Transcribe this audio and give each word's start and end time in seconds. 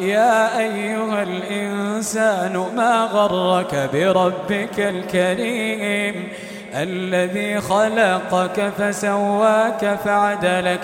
يا 0.00 0.58
أيها 0.58 1.22
الإنسان 1.22 2.66
ما 2.76 3.08
غرك 3.12 3.90
بربك 3.92 4.80
الكريم 4.80 6.28
الذي 6.74 7.60
خلقك 7.60 8.72
فسواك 8.78 9.98
فعدلك 10.04 10.80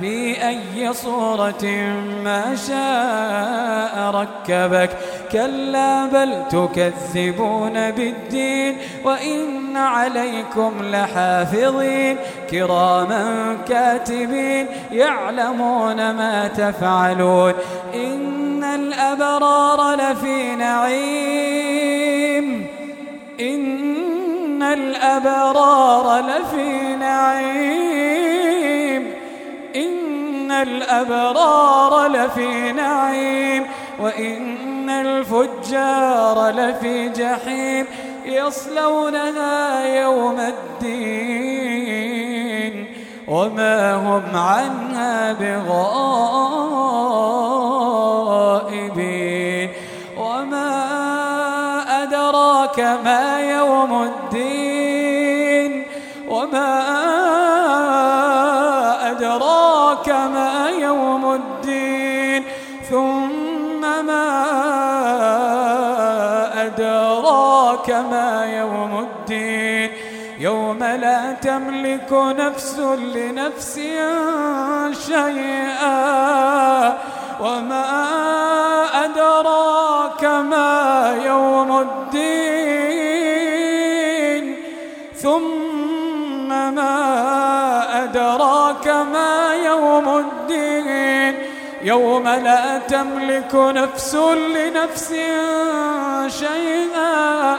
في 0.00 0.48
أي 0.48 0.92
صورة 0.92 1.64
ما 2.24 2.56
شاء 2.68 4.10
ركبك 4.10 4.90
كلا 5.32 6.06
بل 6.06 6.42
تكذبون 6.50 7.90
بالدين 7.90 8.76
وإن 9.04 9.76
عليكم 9.76 10.72
لحافظين 10.82 12.16
كراما 12.50 13.56
كاتبين 13.68 14.66
يعلمون 14.92 15.96
ما 15.96 16.48
تفعلون 16.48 17.52
إن 17.94 18.39
الأبرار 18.64 19.94
لفي 19.94 20.56
نعيم. 20.56 22.66
إن 23.40 24.62
الأبرار 24.62 26.20
لفي 26.20 26.96
نعيم. 26.96 29.12
إن 29.76 30.50
الأبرار 30.50 32.06
لفي 32.06 32.72
نعيم. 32.72 33.66
وإن 34.00 34.90
الفجار 34.90 36.50
لفي 36.50 37.08
جحيم. 37.08 37.86
يصلونها 38.24 39.84
يوم 40.02 40.40
الدين. 40.40 41.80
وما 43.28 43.94
هم 43.94 44.36
عنها 44.36 45.32
بغائبين 45.32 46.59
أدراك 52.10 52.80
ما 53.04 53.40
يوم 53.40 54.02
الدين 54.02 55.86
وما 56.28 56.80
أدراك 59.10 60.08
ما 60.08 60.70
يوم 60.80 61.32
الدين 61.34 62.44
ثم 62.90 63.80
ما 63.80 64.26
أدراك 66.66 67.90
ما 67.90 68.46
يوم 68.58 69.06
الدين 69.06 69.90
يوم 70.38 70.78
لا 70.84 71.32
تملك 71.32 72.12
نفس 72.12 72.78
لنفس 73.14 73.80
شيئا 75.06 76.19
أدراك 80.20 80.44
ما 80.44 81.16
يوم 81.24 81.70
الدين 81.80 82.96
ثم 85.16 86.48
ما 86.48 88.04
أدراك 88.04 88.88
ما 88.88 89.54
يوم 89.64 90.08
الدين. 90.18 91.34
يوم 91.82 92.28
لا 92.28 92.78
تملك 92.78 93.54
نفس 93.54 94.14
لنفس 94.54 95.08
شيئا 96.28 97.58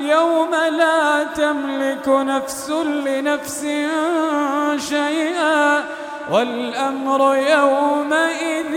يوم 0.00 0.54
لا 0.54 1.24
تملك 1.24 2.08
نفس 2.08 2.70
لنفس 3.06 3.66
شيئا. 4.88 5.84
والأمر 6.30 7.36
يومئذ 7.36 8.74